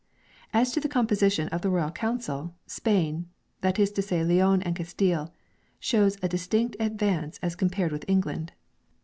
[0.53, 3.29] 2 As to the composition of the Royal Council, Spain
[3.61, 5.31] that is to say Leon and Castile
[5.79, 8.53] shows a decided ad vance as compared with England.